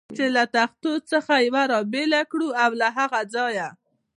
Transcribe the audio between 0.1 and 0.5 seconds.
چې له